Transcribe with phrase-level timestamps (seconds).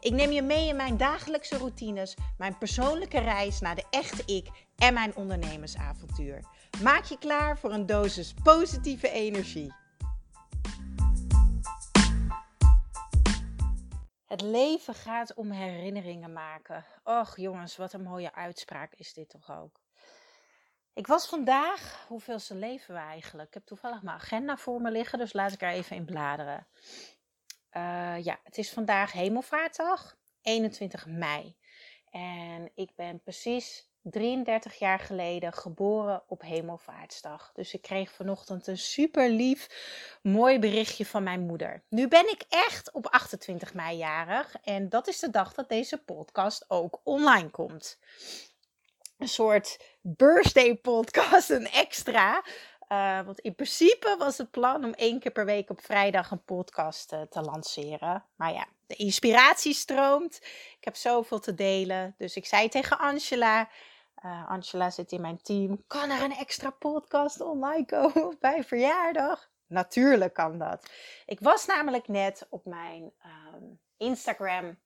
[0.00, 4.48] Ik neem je mee in mijn dagelijkse routines, mijn persoonlijke reis naar de echte ik
[4.76, 6.44] en mijn ondernemersavontuur.
[6.82, 9.74] Maak je klaar voor een dosis positieve energie.
[14.26, 16.84] Het leven gaat om herinneringen maken.
[17.04, 19.80] Och jongens, wat een mooie uitspraak is dit toch ook.
[20.94, 23.48] Ik was vandaag, hoeveelste leven we eigenlijk?
[23.48, 26.66] Ik heb toevallig mijn agenda voor me liggen, dus laat ik er even in bladeren.
[27.72, 31.56] Uh, ja, het is vandaag Hemelvaartdag, 21 mei.
[32.10, 37.50] En ik ben precies 33 jaar geleden geboren op Hemelvaartsdag.
[37.54, 39.68] Dus ik kreeg vanochtend een super lief,
[40.22, 41.82] mooi berichtje van mijn moeder.
[41.88, 44.56] Nu ben ik echt op 28 mei jarig.
[44.62, 47.98] En dat is de dag dat deze podcast ook online komt.
[49.18, 52.44] Een soort birthday podcast, een extra.
[52.92, 56.44] Uh, want in principe was het plan om één keer per week op vrijdag een
[56.44, 58.24] podcast uh, te lanceren.
[58.36, 60.36] Maar ja, de inspiratie stroomt.
[60.78, 62.14] Ik heb zoveel te delen.
[62.18, 63.68] Dus ik zei tegen Angela.
[64.24, 65.84] Uh, Angela zit in mijn team.
[65.86, 69.50] Kan er een extra podcast online komen bij verjaardag?
[69.66, 70.90] Natuurlijk kan dat.
[71.26, 73.12] Ik was namelijk net op mijn
[73.54, 74.78] um, Instagram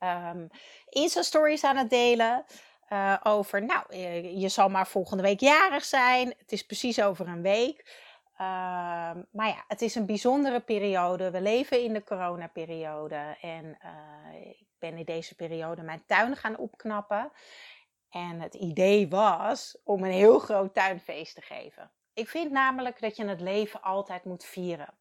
[0.00, 0.48] um,
[0.88, 2.44] Insta-stories aan het delen.
[2.92, 6.34] Uh, over, nou, je, je, zal maar volgende week jarig zijn.
[6.38, 8.08] Het is precies over een week.
[8.32, 8.46] Uh,
[9.30, 11.30] maar ja, het is een bijzondere periode.
[11.30, 13.36] We leven in de coronaperiode.
[13.40, 17.32] En uh, ik ben in deze periode mijn tuin gaan opknappen.
[18.10, 21.90] En het idee was om een heel groot tuinfeest te geven.
[22.14, 24.94] Ik vind namelijk dat je het leven altijd moet vieren.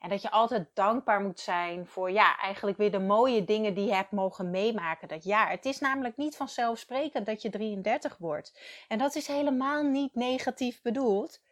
[0.00, 3.86] En dat je altijd dankbaar moet zijn voor ja, eigenlijk weer de mooie dingen die
[3.86, 5.50] je hebt mogen meemaken dat jaar.
[5.50, 8.60] Het is namelijk niet vanzelfsprekend dat je 33 wordt.
[8.88, 11.42] En dat is helemaal niet negatief bedoeld.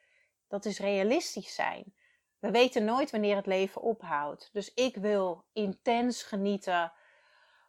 [0.49, 1.95] Dat is realistisch zijn.
[2.39, 4.49] We weten nooit wanneer het leven ophoudt.
[4.53, 6.93] Dus ik wil intens genieten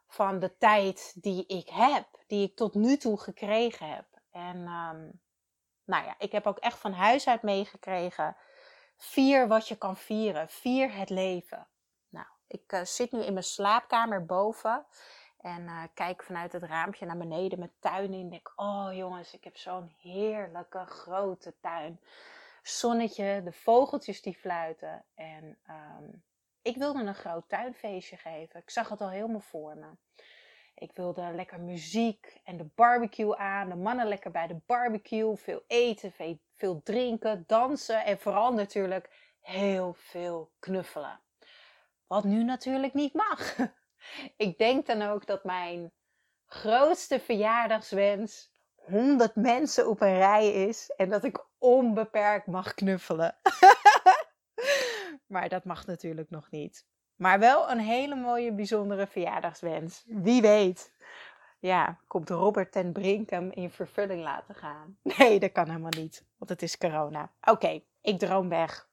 [0.07, 4.06] van de tijd die ik heb, die ik tot nu toe gekregen heb.
[4.31, 5.22] En um,
[5.85, 8.35] nou ja, ik heb ook echt van huis uit meegekregen
[9.01, 10.49] Vier wat je kan vieren.
[10.49, 11.67] Vier het leven.
[12.09, 14.85] Nou, ik uh, zit nu in mijn slaapkamer boven.
[15.37, 18.29] En uh, kijk vanuit het raampje naar beneden met tuin in.
[18.29, 21.99] Denk, oh jongens, ik heb zo'n heerlijke grote tuin.
[22.63, 25.05] Zonnetje, de vogeltjes die fluiten.
[25.15, 26.23] En um,
[26.61, 28.59] ik wilde een groot tuinfeestje geven.
[28.59, 29.88] Ik zag het al helemaal voor me.
[30.75, 33.69] Ik wilde lekker muziek en de barbecue aan.
[33.69, 35.35] De mannen lekker bij de barbecue.
[35.35, 39.09] Veel eten, veel, veel drinken, dansen en vooral natuurlijk
[39.41, 41.19] heel veel knuffelen.
[42.07, 43.55] Wat nu natuurlijk niet mag.
[44.37, 45.91] Ik denk dan ook dat mijn
[46.45, 53.39] grootste verjaardagswens 100 mensen op een rij is en dat ik onbeperkt mag knuffelen.
[55.33, 56.85] maar dat mag natuurlijk nog niet.
[57.15, 60.03] Maar wel een hele mooie, bijzondere verjaardagswens.
[60.07, 60.93] Wie weet.
[61.59, 64.97] Ja, komt Robert ten Brink hem in vervulling laten gaan?
[65.17, 67.31] Nee, dat kan helemaal niet, want het is corona.
[67.41, 68.89] Oké, ik droom weg.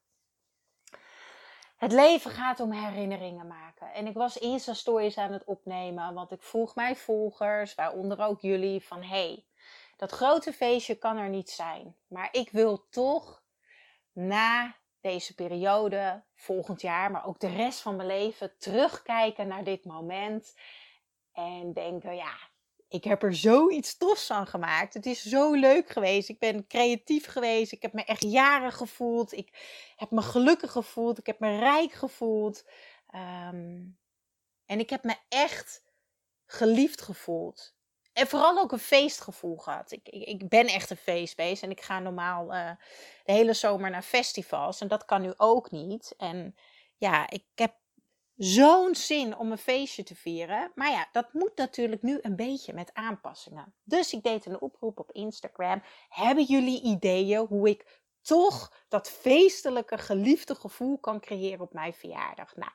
[1.77, 3.93] Het leven gaat om herinneringen maken.
[3.93, 8.81] En ik was Insta-stories aan het opnemen, want ik vroeg mijn volgers, waaronder ook jullie,
[8.81, 9.45] van hey,
[9.97, 11.95] dat grote feestje kan er niet zijn.
[12.07, 13.43] Maar ik wil toch
[14.11, 19.85] na deze periode, volgend jaar, maar ook de rest van mijn leven, terugkijken naar dit
[19.85, 20.55] moment.
[21.33, 22.35] En denken, ja,
[22.89, 24.93] ik heb er zoiets tofs aan gemaakt.
[24.93, 26.29] Het is zo leuk geweest.
[26.29, 27.71] Ik ben creatief geweest.
[27.71, 29.33] Ik heb me echt jaren gevoeld.
[29.33, 29.49] Ik
[29.95, 31.17] heb me gelukkig gevoeld.
[31.17, 32.63] Ik heb me rijk gevoeld.
[33.15, 33.97] Um,
[34.65, 35.83] en ik heb me echt
[36.45, 37.75] geliefd gevoeld.
[38.13, 39.91] En vooral ook een feestgevoel gehad.
[39.91, 41.63] Ik, ik, ben echt een feestbeest.
[41.63, 42.71] En ik ga normaal uh,
[43.23, 44.81] de hele zomer naar festivals.
[44.81, 46.13] En dat kan nu ook niet.
[46.17, 46.55] En
[46.97, 47.73] ja, ik heb
[48.37, 50.71] zo'n zin om een feestje te vieren.
[50.75, 53.73] Maar ja, dat moet natuurlijk nu een beetje met aanpassingen.
[53.83, 55.81] Dus ik deed een oproep op Instagram.
[56.09, 62.55] Hebben jullie ideeën hoe ik toch dat feestelijke, geliefde gevoel kan creëren op mijn verjaardag?
[62.55, 62.71] Nou,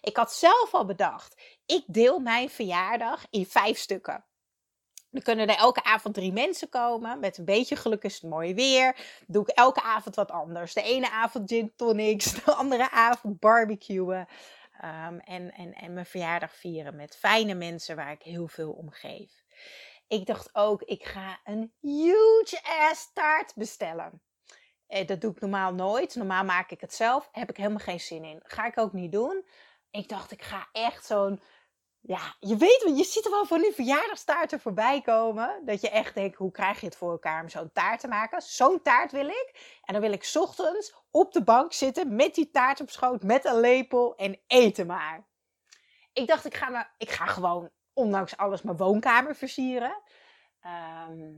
[0.00, 1.42] ik had zelf al bedacht.
[1.66, 4.24] Ik deel mijn verjaardag in vijf stukken.
[5.10, 7.20] Dan kunnen er elke avond drie mensen komen.
[7.20, 8.96] Met een beetje geluk is het mooi weer.
[9.26, 10.74] doe ik elke avond wat anders.
[10.74, 12.32] De ene avond gin tonics.
[12.44, 14.28] De andere avond barbecuen.
[14.84, 18.90] Um, en, en, en mijn verjaardag vieren met fijne mensen waar ik heel veel om
[18.90, 19.44] geef.
[20.08, 24.22] Ik dacht ook, ik ga een huge ass taart bestellen.
[24.86, 26.14] Eh, dat doe ik normaal nooit.
[26.14, 27.28] Normaal maak ik het zelf.
[27.32, 28.40] Heb ik helemaal geen zin in.
[28.44, 29.46] Ga ik ook niet doen.
[29.90, 31.40] Ik dacht, ik ga echt zo'n
[32.02, 35.62] ja, je weet, je ziet er wel van die verjaardagstaarten voorbij komen.
[35.64, 38.42] Dat je echt denkt, hoe krijg je het voor elkaar om zo'n taart te maken?
[38.42, 39.78] Zo'n taart wil ik.
[39.84, 43.44] En dan wil ik ochtends op de bank zitten met die taart op schoot, met
[43.44, 45.28] een lepel en eten maar.
[46.12, 50.02] Ik dacht, ik ga, me, ik ga gewoon, ondanks alles, mijn woonkamer versieren.
[50.60, 51.32] Ehm,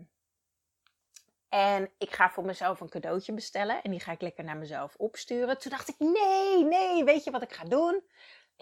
[1.48, 3.82] en ik ga voor mezelf een cadeautje bestellen.
[3.82, 5.58] En die ga ik lekker naar mezelf opsturen.
[5.58, 8.02] Toen dacht ik, nee, nee, weet je wat ik ga doen?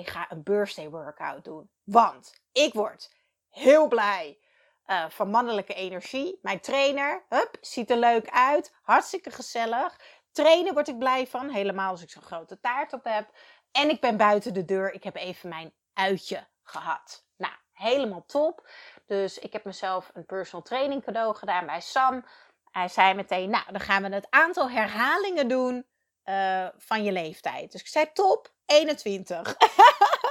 [0.01, 1.71] ik ga een birthday workout doen.
[1.85, 3.15] Want ik word
[3.49, 4.39] heel blij
[4.87, 6.39] uh, van mannelijke energie.
[6.43, 8.75] Mijn trainer, hup, ziet er leuk uit.
[8.83, 10.01] Hartstikke gezellig.
[10.33, 11.51] Trainen word ik blij van.
[11.51, 13.31] Helemaal als ik zo'n grote taart op heb.
[13.73, 14.93] En ik ben buiten de deur.
[14.93, 17.25] Ik heb even mijn uitje gehad.
[17.37, 18.69] Nou, helemaal top.
[19.07, 22.25] Dus ik heb mezelf een personal training cadeau gedaan bij Sam.
[22.71, 25.87] Hij zei meteen, nou, dan gaan we het aantal herhalingen doen
[26.25, 27.73] uh, van je leeftijd.
[27.73, 29.57] Dus ik zei, top, 21.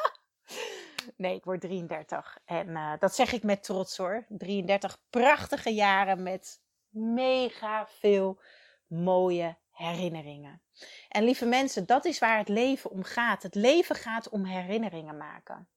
[1.18, 2.38] nee, ik word 33.
[2.46, 4.26] En uh, dat zeg ik met trots hoor.
[4.28, 8.40] 33 prachtige jaren met mega veel
[8.88, 10.62] mooie herinneringen.
[11.10, 13.44] En lieve mensen, dat is waar het leven om gaat.
[13.44, 15.68] Het leven gaat om herinneringen maken.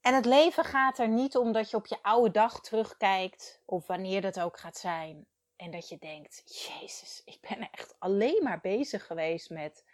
[0.00, 3.86] En het leven gaat er niet om dat je op je oude dag terugkijkt, of
[3.86, 5.26] wanneer dat ook gaat zijn.
[5.56, 9.84] En dat je denkt: Jezus, ik ben echt alleen maar bezig geweest met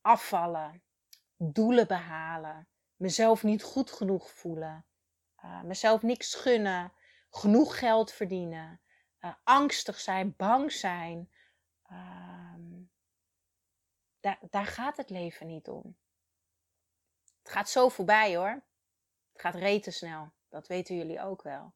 [0.00, 0.82] afvallen,
[1.36, 4.86] doelen behalen, mezelf niet goed genoeg voelen,
[5.44, 6.92] uh, mezelf niks gunnen,
[7.30, 8.80] genoeg geld verdienen,
[9.20, 11.30] uh, angstig zijn, bang zijn.
[11.90, 12.54] Uh,
[14.20, 15.96] daar, daar gaat het leven niet om.
[17.42, 18.62] Het gaat zo voorbij hoor.
[19.32, 20.32] Het gaat rete snel.
[20.48, 21.74] Dat weten jullie ook wel.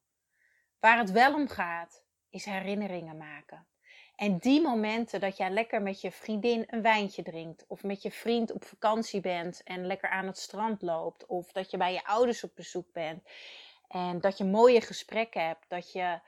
[0.79, 3.67] Waar het wel om gaat, is herinneringen maken.
[4.15, 8.11] En die momenten dat jij lekker met je vriendin een wijntje drinkt, of met je
[8.11, 12.05] vriend op vakantie bent en lekker aan het strand loopt, of dat je bij je
[12.05, 13.23] ouders op bezoek bent
[13.87, 16.19] en dat je mooie gesprekken hebt, dat je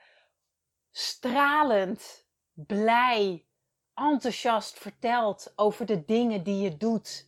[0.90, 3.44] stralend, blij,
[3.94, 7.26] enthousiast vertelt over de dingen die je doet,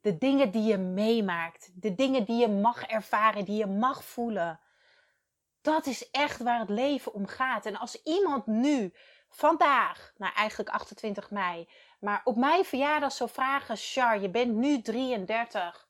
[0.00, 4.60] de dingen die je meemaakt, de dingen die je mag ervaren, die je mag voelen.
[5.60, 7.66] Dat is echt waar het leven om gaat.
[7.66, 8.92] En als iemand nu
[9.28, 11.68] vandaag, nou eigenlijk 28 mei,
[12.00, 15.88] maar op mijn verjaardag zou vragen: Char, je bent nu 33.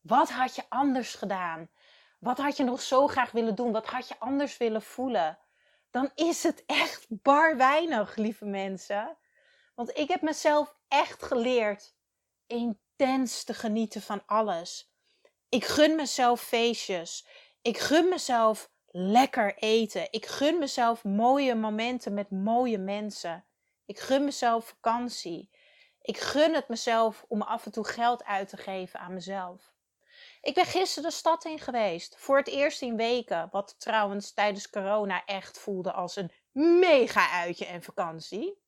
[0.00, 1.68] Wat had je anders gedaan?
[2.18, 3.72] Wat had je nog zo graag willen doen?
[3.72, 5.38] Wat had je anders willen voelen?
[5.90, 9.16] Dan is het echt bar weinig, lieve mensen.
[9.78, 11.94] Want ik heb mezelf echt geleerd
[12.46, 14.92] intens te genieten van alles.
[15.48, 17.26] Ik gun mezelf feestjes.
[17.62, 20.08] Ik gun mezelf lekker eten.
[20.10, 23.44] Ik gun mezelf mooie momenten met mooie mensen.
[23.86, 25.50] Ik gun mezelf vakantie.
[26.00, 29.72] Ik gun het mezelf om af en toe geld uit te geven aan mezelf.
[30.40, 32.16] Ik ben gisteren de stad in geweest.
[32.16, 33.48] Voor het eerst in weken.
[33.50, 38.66] Wat trouwens tijdens corona echt voelde als een mega uitje en vakantie.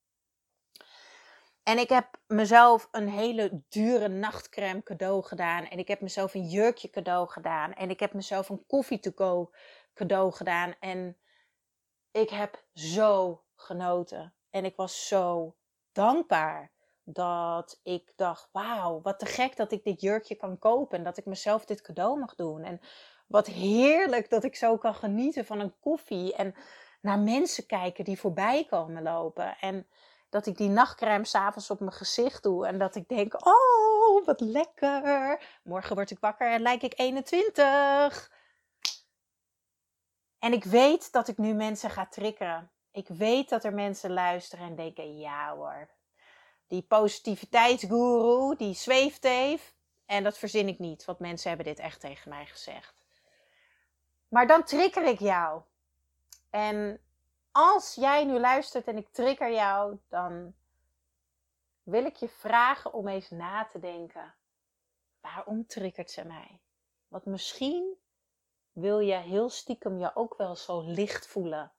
[1.71, 5.65] En ik heb mezelf een hele dure nachtcrème cadeau gedaan.
[5.65, 7.73] En ik heb mezelf een jurkje cadeau gedaan.
[7.73, 9.51] En ik heb mezelf een koffie to go
[9.95, 10.75] cadeau gedaan.
[10.81, 11.17] En
[12.11, 14.35] ik heb zo genoten.
[14.51, 15.57] En ik was zo
[15.93, 16.73] dankbaar
[17.05, 20.99] dat ik dacht: wauw, wat te gek dat ik dit jurkje kan kopen.
[20.99, 22.63] En dat ik mezelf dit cadeau mag doen.
[22.63, 22.81] En
[23.27, 26.35] wat heerlijk dat ik zo kan genieten van een koffie.
[26.35, 26.55] En
[27.01, 29.59] naar mensen kijken die voorbij komen lopen.
[29.59, 29.87] En
[30.31, 32.67] dat ik die nachtcrème s'avonds op mijn gezicht doe.
[32.67, 35.43] En dat ik denk: oh, wat lekker.
[35.63, 38.31] Morgen word ik wakker en lijk ik 21.
[40.39, 42.71] En ik weet dat ik nu mensen ga triggeren.
[42.93, 45.89] Ik weet dat er mensen luisteren en denken: ja hoor,
[46.67, 49.75] die positiviteitsguru die zweeft heeft.
[50.07, 53.05] En dat verzin ik niet, want mensen hebben dit echt tegen mij gezegd.
[54.29, 55.63] Maar dan trigger ik jou.
[56.51, 57.01] En
[57.53, 60.55] als jij nu luistert en ik trigger jou, dan
[61.83, 64.35] wil ik je vragen om eens na te denken:
[65.21, 66.61] waarom triggert ze mij?
[67.09, 67.99] Want misschien
[68.73, 71.73] wil je heel stiekem je ook wel zo licht voelen.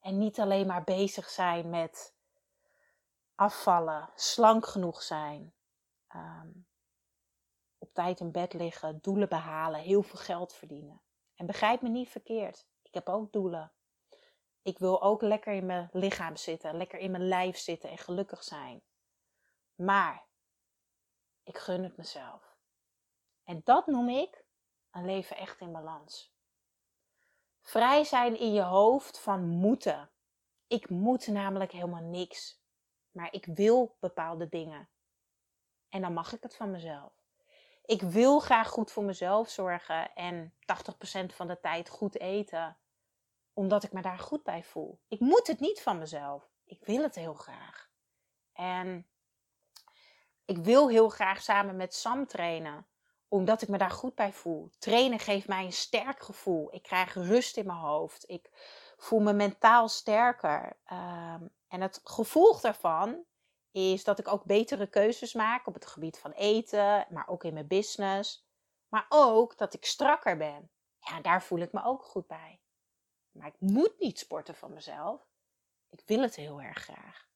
[0.00, 2.14] En niet alleen maar bezig zijn met
[3.34, 5.54] afvallen, slank genoeg zijn,
[6.08, 6.48] ehm,
[7.78, 11.00] op tijd in bed liggen, doelen behalen, heel veel geld verdienen.
[11.34, 13.72] En begrijp me niet verkeerd, ik heb ook doelen.
[14.62, 18.44] Ik wil ook lekker in mijn lichaam zitten, lekker in mijn lijf zitten en gelukkig
[18.44, 18.82] zijn.
[19.74, 20.26] Maar
[21.42, 22.56] ik gun het mezelf.
[23.44, 24.44] En dat noem ik
[24.90, 26.32] een leven echt in balans.
[27.60, 30.10] Vrij zijn in je hoofd van moeten.
[30.66, 32.60] Ik moet namelijk helemaal niks.
[33.10, 34.88] Maar ik wil bepaalde dingen.
[35.88, 37.12] En dan mag ik het van mezelf.
[37.84, 42.76] Ik wil graag goed voor mezelf zorgen en 80% van de tijd goed eten.
[43.52, 45.00] Omdat ik me daar goed bij voel.
[45.08, 46.50] Ik moet het niet van mezelf.
[46.64, 47.90] Ik wil het heel graag.
[48.52, 49.06] En
[50.44, 52.86] ik wil heel graag samen met Sam trainen
[53.32, 54.70] omdat ik me daar goed bij voel.
[54.78, 56.74] Trainen geeft mij een sterk gevoel.
[56.74, 58.28] Ik krijg rust in mijn hoofd.
[58.28, 58.48] Ik
[58.96, 60.78] voel me mentaal sterker.
[60.92, 63.24] Um, en het gevolg daarvan
[63.70, 67.54] is dat ik ook betere keuzes maak op het gebied van eten, maar ook in
[67.54, 68.46] mijn business.
[68.88, 70.70] Maar ook dat ik strakker ben.
[70.98, 72.60] Ja, daar voel ik me ook goed bij.
[73.32, 75.26] Maar ik moet niet sporten van mezelf.
[75.90, 77.26] Ik wil het heel erg graag.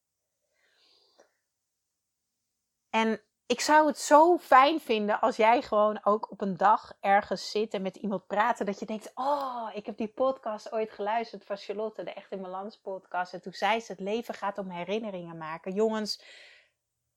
[2.90, 7.50] En ik zou het zo fijn vinden als jij gewoon ook op een dag ergens
[7.50, 8.66] zit en met iemand praten.
[8.66, 12.42] Dat je denkt, oh, ik heb die podcast ooit geluisterd van Charlotte, de Echt in
[12.42, 13.32] Balans podcast.
[13.32, 15.72] En toen zei ze, het leven gaat om herinneringen maken.
[15.72, 16.22] Jongens,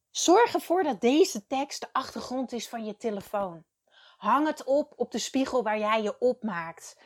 [0.10, 3.64] zorg ervoor dat deze tekst de achtergrond is van je telefoon.
[4.18, 6.98] Hang het op op de spiegel waar jij je opmaakt.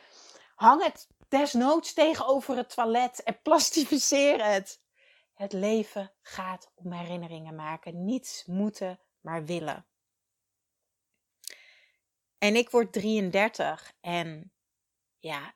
[0.54, 4.82] Hang het desnoods tegenover het toilet en plastificeer het.
[5.34, 8.04] Het leven gaat om herinneringen maken.
[8.04, 9.86] Niets moeten, maar willen.
[12.38, 14.52] En ik word 33 en
[15.18, 15.54] ja,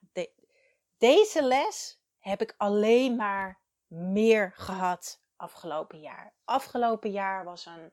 [0.97, 6.35] deze les heb ik alleen maar meer gehad afgelopen jaar.
[6.45, 7.93] Afgelopen jaar was een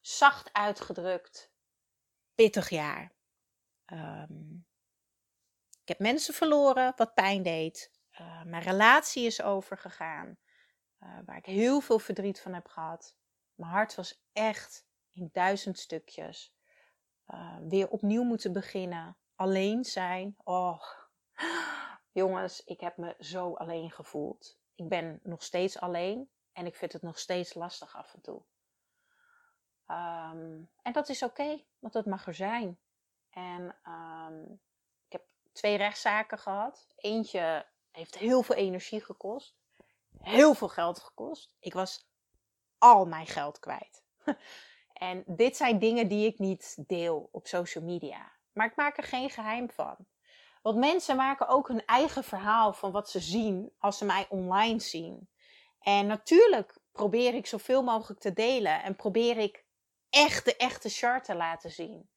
[0.00, 1.52] zacht uitgedrukt
[2.34, 3.12] pittig jaar.
[3.84, 4.56] Ehm,
[5.82, 7.92] ik heb mensen verloren, wat pijn deed.
[8.20, 10.38] Uh, mijn relatie is overgegaan,
[11.00, 13.16] uh, waar ik heel veel verdriet van heb gehad.
[13.54, 16.54] Mijn hart was echt in duizend stukjes.
[17.26, 19.16] Uh, weer opnieuw moeten beginnen.
[19.34, 20.36] Alleen zijn.
[20.44, 20.82] Oh,
[22.12, 24.58] jongens, ik heb me zo alleen gevoeld.
[24.74, 28.42] Ik ben nog steeds alleen en ik vind het nog steeds lastig af en toe.
[29.86, 32.78] Um, en dat is oké, want dat mag er zijn.
[33.30, 34.60] En heb
[35.52, 36.86] twee rechtszaken gehad.
[36.96, 39.56] Eentje heeft heel veel energie gekost,
[40.18, 41.56] heel veel geld gekost.
[41.60, 42.10] Ik was
[42.78, 44.04] al mijn geld kwijt.
[44.92, 48.32] en dit zijn dingen die ik niet deel op social media.
[48.52, 49.96] Maar ik maak er geen geheim van.
[50.62, 54.80] Want mensen maken ook hun eigen verhaal van wat ze zien als ze mij online
[54.80, 55.28] zien.
[55.80, 59.64] En natuurlijk probeer ik zoveel mogelijk te delen en probeer ik
[60.10, 62.10] echt de echte chart te laten zien.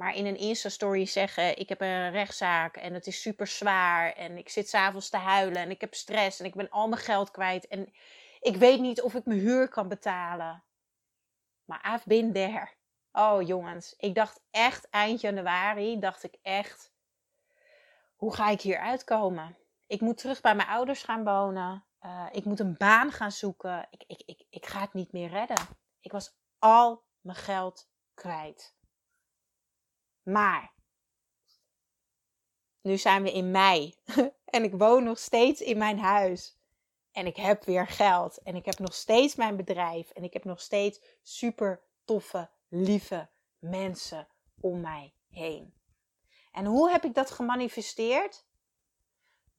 [0.00, 4.12] Maar in een Insta-story zeggen: Ik heb een rechtszaak en het is super zwaar.
[4.12, 7.00] En ik zit s'avonds te huilen en ik heb stress en ik ben al mijn
[7.00, 7.66] geld kwijt.
[7.66, 7.92] En
[8.40, 10.62] ik weet niet of ik mijn huur kan betalen.
[11.64, 12.68] Maar I've been there.
[13.12, 16.92] Oh jongens, ik dacht echt eind januari, dacht ik echt,
[18.16, 19.56] hoe ga ik hier uitkomen?
[19.86, 21.84] Ik moet terug bij mijn ouders gaan wonen.
[22.02, 23.86] Uh, ik moet een baan gaan zoeken.
[23.90, 25.66] Ik, ik, ik, ik ga het niet meer redden.
[26.00, 28.78] Ik was al mijn geld kwijt.
[30.32, 30.72] Maar,
[32.80, 33.94] nu zijn we in mei
[34.44, 36.58] en ik woon nog steeds in mijn huis.
[37.12, 38.42] En ik heb weer geld.
[38.42, 40.10] En ik heb nog steeds mijn bedrijf.
[40.10, 44.28] En ik heb nog steeds super toffe, lieve mensen
[44.60, 45.74] om mij heen.
[46.52, 48.44] En hoe heb ik dat gemanifesteerd?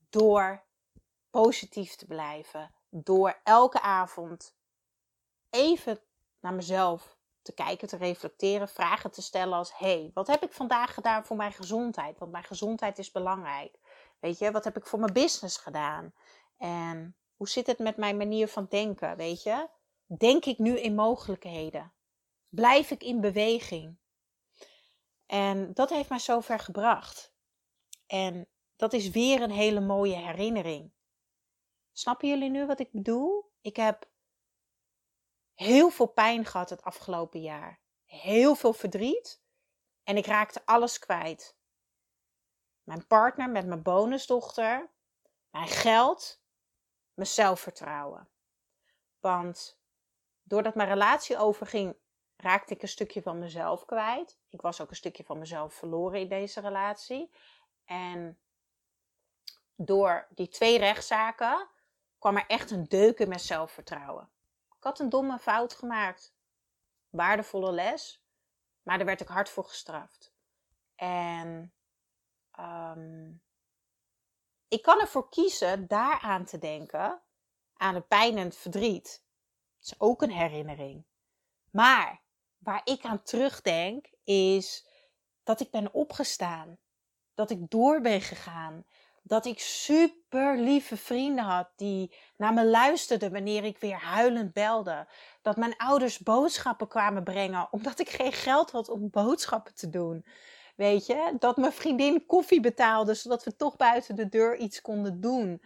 [0.09, 0.63] Door
[1.29, 2.73] positief te blijven.
[2.89, 4.55] Door elke avond
[5.49, 5.99] even
[6.39, 10.93] naar mezelf te kijken, te reflecteren, vragen te stellen als: hey, wat heb ik vandaag
[10.93, 12.19] gedaan voor mijn gezondheid?
[12.19, 13.79] Want mijn gezondheid is belangrijk.
[14.19, 16.13] Weet je, wat heb ik voor mijn business gedaan?
[16.57, 19.69] En hoe zit het met mijn manier van denken, weet je?
[20.05, 21.93] Denk ik nu in mogelijkheden?
[22.49, 23.97] Blijf ik in beweging?
[25.25, 27.33] En dat heeft mij zover gebracht.
[28.07, 30.91] En dat is weer een hele mooie herinnering.
[31.91, 33.51] Snappen jullie nu wat ik bedoel?
[33.61, 34.09] Ik heb
[35.61, 37.79] heel veel pijn gehad het afgelopen jaar.
[38.05, 39.41] Heel veel verdriet.
[40.03, 41.57] En ik raakte alles kwijt.
[42.83, 44.89] Mijn partner met mijn bonusdochter.
[45.49, 46.41] Mijn geld
[47.13, 48.29] mijn zelfvertrouwen.
[49.19, 49.79] Want
[50.43, 51.95] doordat mijn relatie overging,
[52.35, 54.39] raakte ik een stukje van mezelf kwijt.
[54.49, 57.31] Ik was ook een stukje van mezelf verloren in deze relatie.
[57.85, 58.39] En
[59.75, 61.69] door die twee rechtszaken
[62.19, 64.29] kwam er echt een deuk in mijn zelfvertrouwen.
[64.81, 66.35] Ik had een domme fout gemaakt.
[67.09, 68.23] Waardevolle les,
[68.81, 70.33] maar daar werd ik hard voor gestraft.
[70.95, 71.73] En
[72.59, 73.41] um,
[74.67, 77.21] ik kan ervoor kiezen daaraan te denken,
[77.73, 79.23] aan het pijn en het verdriet.
[79.79, 81.05] Dat is ook een herinnering.
[81.71, 82.21] Maar
[82.57, 84.87] waar ik aan terugdenk is
[85.43, 86.77] dat ik ben opgestaan.
[87.33, 88.85] Dat ik door ben gegaan.
[89.23, 95.07] Dat ik super lieve vrienden had die naar me luisterden wanneer ik weer huilend belde.
[95.41, 100.25] Dat mijn ouders boodschappen kwamen brengen omdat ik geen geld had om boodschappen te doen.
[100.75, 105.21] Weet je, dat mijn vriendin koffie betaalde zodat we toch buiten de deur iets konden
[105.21, 105.61] doen.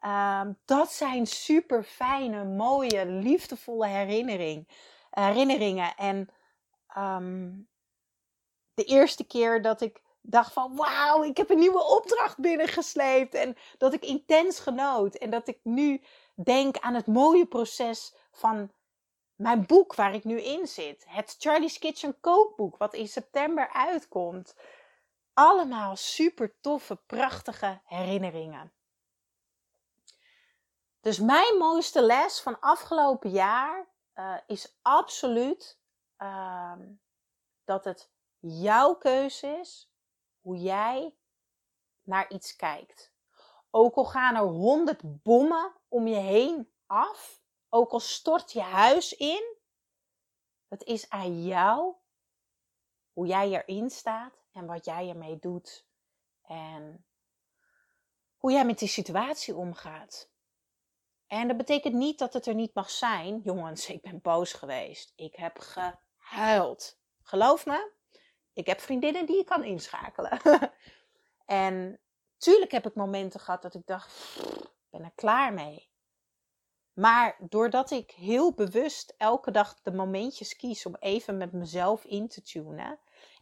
[0.00, 4.68] Ehm, dat zijn super fijne, mooie, liefdevolle herinnering,
[5.10, 5.94] herinneringen.
[5.96, 6.28] En
[6.86, 7.50] ehm,
[8.74, 13.34] de eerste keer dat ik dacht van wauw, ik heb een nieuwe opdracht binnengesleept.
[13.34, 15.14] En dat ik intens genoot.
[15.14, 16.02] En dat ik nu
[16.34, 18.72] denk aan het mooie proces van
[19.34, 21.04] mijn boek waar ik nu in zit.
[21.08, 24.56] Het Charlie's Kitchen kookboek wat in september uitkomt.
[25.34, 28.72] Allemaal super toffe, prachtige herinneringen.
[31.00, 35.78] Dus mijn mooiste les van afgelopen jaar uh, is absoluut
[36.18, 36.72] uh,
[37.64, 39.89] dat het jouw keuze is
[40.40, 41.14] hoe jij
[42.02, 43.12] naar iets kijkt.
[43.70, 49.12] Ook al gaan er honderd bommen om je heen af, ook al stort je huis
[49.12, 49.58] in,
[50.68, 51.94] het is aan jou
[53.12, 55.86] hoe jij erin staat en wat jij ermee doet.
[56.42, 57.06] En
[58.36, 60.30] hoe jij met die situatie omgaat.
[61.26, 63.40] En dat betekent niet dat het er niet mag zijn.
[63.44, 65.12] Jongens, ik ben boos geweest.
[65.16, 66.98] Ik heb gehuild.
[67.22, 67.92] Geloof me,
[68.52, 70.40] ik heb vriendinnen die ik kan inschakelen.
[71.46, 72.00] en
[72.36, 75.88] tuurlijk heb ik momenten gehad dat ik dacht, ik ben er klaar mee.
[76.92, 82.28] Maar doordat ik heel bewust elke dag de momentjes kies om even met mezelf in
[82.28, 82.98] te tunen.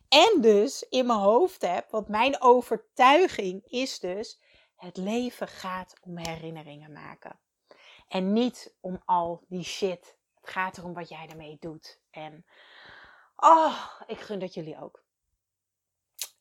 [0.09, 4.41] En dus in mijn hoofd heb, want mijn overtuiging is dus,
[4.77, 7.39] het leven gaat om herinneringen maken.
[8.09, 10.17] En niet om al die shit.
[10.41, 12.01] Het gaat erom wat jij ermee doet.
[12.11, 12.45] En
[13.39, 15.05] oh, ik gun dat jullie ook.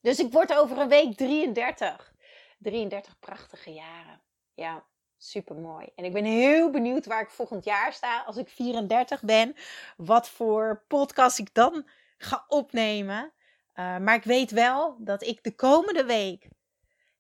[0.01, 2.13] Dus ik word over een week 33.
[2.59, 4.21] 33 prachtige jaren.
[4.53, 4.85] Ja,
[5.17, 5.87] super mooi.
[5.95, 9.55] En ik ben heel benieuwd waar ik volgend jaar sta als ik 34 ben.
[9.97, 13.33] Wat voor podcast ik dan ga opnemen.
[13.75, 16.47] Uh, maar ik weet wel dat ik de komende week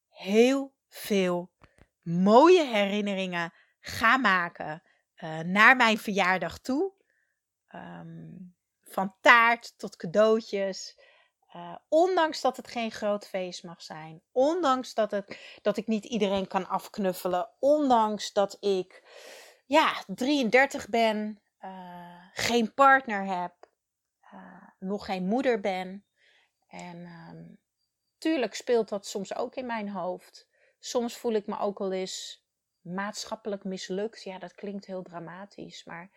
[0.09, 1.51] heel veel
[2.01, 4.83] mooie herinneringen ga maken
[5.17, 6.93] uh, naar mijn verjaardag toe.
[7.75, 8.56] Um,
[8.89, 10.99] van taart tot cadeautjes.
[11.55, 14.21] Uh, ondanks dat het geen groot feest mag zijn.
[14.31, 17.49] Ondanks dat, het, dat ik niet iedereen kan afknuffelen.
[17.59, 19.03] Ondanks dat ik
[19.65, 21.41] ja, 33 ben.
[21.61, 23.53] Uh, geen partner heb.
[24.33, 26.05] Uh, nog geen moeder ben.
[26.67, 27.59] En um,
[28.17, 30.47] tuurlijk speelt dat soms ook in mijn hoofd.
[30.79, 32.45] Soms voel ik me ook wel eens
[32.81, 34.23] maatschappelijk mislukt.
[34.23, 35.85] Ja, dat klinkt heel dramatisch.
[35.85, 36.09] Maar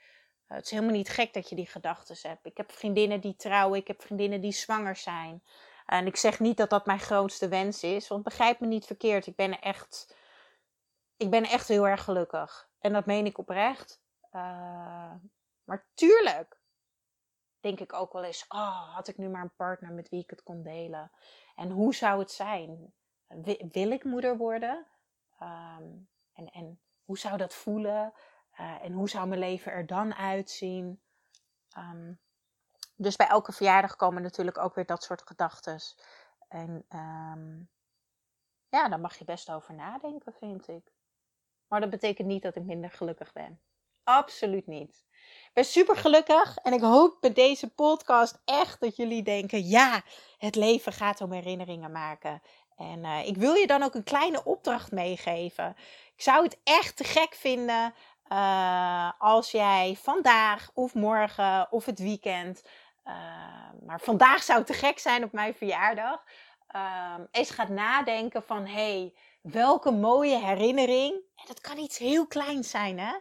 [0.55, 2.47] het is helemaal niet gek dat je die gedachten hebt.
[2.47, 5.43] Ik heb vriendinnen die trouwen, ik heb vriendinnen die zwanger zijn.
[5.87, 9.27] En ik zeg niet dat dat mijn grootste wens is, want begrijp me niet verkeerd.
[9.27, 10.17] Ik ben echt,
[11.17, 12.69] ik ben echt heel erg gelukkig.
[12.79, 14.03] En dat meen ik oprecht.
[14.33, 15.13] Uh,
[15.65, 16.61] maar tuurlijk
[17.61, 20.31] denk ik ook wel eens: oh, had ik nu maar een partner met wie ik
[20.31, 21.11] het kon delen?
[21.57, 22.93] En hoe zou het zijn?
[23.73, 24.87] Wil ik moeder worden?
[25.43, 28.13] Um, en, en hoe zou dat voelen?
[28.59, 31.01] Uh, en hoe zou mijn leven er dan uitzien?
[31.79, 32.21] Um,
[32.97, 35.81] dus bij elke verjaardag komen natuurlijk ook weer dat soort gedachten.
[36.49, 37.71] En um,
[38.69, 40.93] ja, daar mag je best over nadenken, vind ik.
[41.69, 43.61] Maar dat betekent niet dat ik minder gelukkig ben.
[44.05, 45.05] Absoluut niet.
[45.45, 50.03] Ik ben super gelukkig en ik hoop met deze podcast echt dat jullie denken: ja,
[50.39, 52.43] het leven gaat om herinneringen maken.
[52.77, 55.77] En uh, ik wil je dan ook een kleine opdracht meegeven.
[56.15, 57.95] Ik zou het echt te gek vinden
[58.33, 62.63] uh, als jij vandaag of morgen of het weekend,
[63.07, 63.15] uh,
[63.87, 66.23] maar vandaag zou te gek zijn op mijn verjaardag,
[66.77, 72.71] uh, eens gaat nadenken van hey, welke mooie herinnering, en dat kan iets heel kleins
[72.71, 73.13] zijn hè,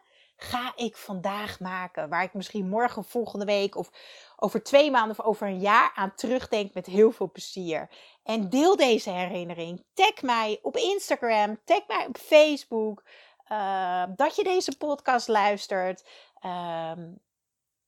[0.41, 3.89] ga ik vandaag maken, waar ik misschien morgen, volgende week of
[4.36, 7.89] over twee maanden of over een jaar aan terugdenk met heel veel plezier.
[8.24, 9.84] En deel deze herinnering.
[9.93, 13.04] Tag mij op Instagram, tag mij op Facebook.
[13.52, 16.02] Uh, dat je deze podcast luistert.
[16.44, 17.22] Um,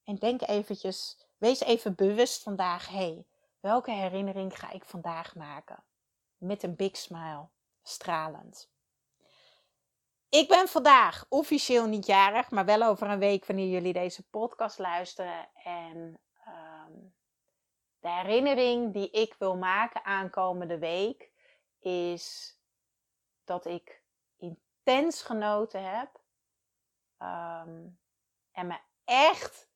[0.03, 2.87] en denk eventjes, wees even bewust vandaag.
[2.87, 3.25] hey,
[3.59, 5.83] welke herinnering ga ik vandaag maken?
[6.37, 7.47] Met een big smile,
[7.83, 8.69] stralend.
[10.29, 14.79] Ik ben vandaag officieel niet jarig, maar wel over een week wanneer jullie deze podcast
[14.79, 15.49] luisteren.
[15.63, 17.13] En um,
[17.99, 21.31] de herinnering die ik wil maken aankomende week
[21.79, 22.55] is
[23.43, 24.00] dat ik
[24.83, 26.19] intens genoten heb.
[27.19, 27.99] Um,
[28.51, 29.69] en me echt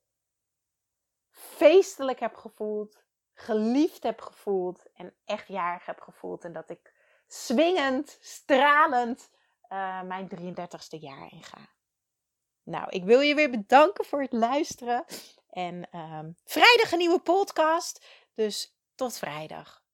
[1.30, 6.44] feestelijk heb gevoeld, geliefd heb gevoeld en echt jarig heb gevoeld.
[6.44, 6.94] En dat ik
[7.28, 9.30] swingend, stralend
[9.70, 11.74] uh, mijn 33ste jaar inga.
[12.63, 15.06] Nou, ik wil je weer bedanken voor het luisteren.
[15.50, 18.06] En um, vrijdag een nieuwe podcast.
[18.34, 19.85] Dus tot vrijdag.